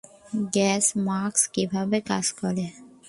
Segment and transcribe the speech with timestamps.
[0.53, 2.65] Gas mask কীভাবে কাজ করে?